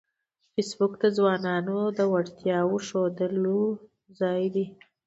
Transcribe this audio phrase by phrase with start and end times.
[0.53, 3.61] فېسبوک د ځوانانو د وړتیاوو ښودلو
[4.19, 4.65] ځای دی